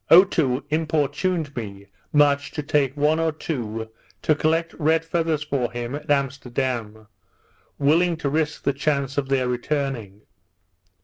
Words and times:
Otoo 0.09 0.63
importuned 0.71 1.55
me 1.55 1.85
much 2.11 2.49
to 2.53 2.63
take 2.63 2.97
one 2.97 3.19
or 3.19 3.31
two 3.31 3.87
to 4.23 4.33
collect 4.33 4.73
red 4.79 5.05
feathers 5.05 5.43
for 5.43 5.71
him 5.71 5.93
at 5.93 6.09
Amsterdam, 6.09 7.05
willing 7.77 8.17
to 8.17 8.27
risk 8.27 8.63
the 8.63 8.73
chance 8.73 9.19
of 9.19 9.29
their 9.29 9.47
returning. 9.47 10.21